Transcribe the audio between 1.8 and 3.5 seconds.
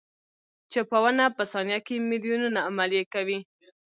کې میلیونونه عملیې کوي.